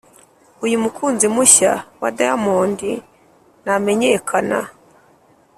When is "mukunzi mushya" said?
0.83-1.71